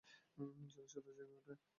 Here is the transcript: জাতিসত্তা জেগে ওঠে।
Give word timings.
জাতিসত্তা 0.71 1.11
জেগে 1.17 1.35
ওঠে। 1.39 1.53